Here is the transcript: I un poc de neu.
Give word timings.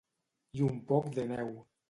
I 0.61 0.63
un 0.69 0.81
poc 0.93 1.13
de 1.19 1.29
neu. 1.35 1.55